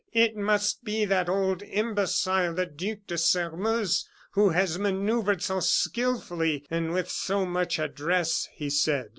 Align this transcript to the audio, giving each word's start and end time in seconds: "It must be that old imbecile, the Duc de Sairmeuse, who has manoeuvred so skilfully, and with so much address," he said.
"It 0.13 0.35
must 0.35 0.83
be 0.83 1.05
that 1.05 1.29
old 1.29 1.61
imbecile, 1.61 2.55
the 2.55 2.65
Duc 2.65 3.05
de 3.05 3.19
Sairmeuse, 3.19 4.09
who 4.31 4.49
has 4.49 4.79
manoeuvred 4.79 5.43
so 5.43 5.59
skilfully, 5.59 6.65
and 6.71 6.91
with 6.91 7.07
so 7.07 7.45
much 7.45 7.77
address," 7.77 8.49
he 8.51 8.71
said. 8.71 9.09